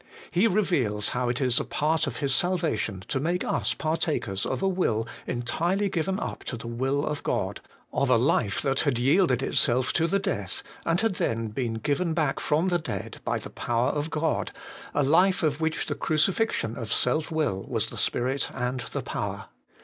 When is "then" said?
11.17-11.49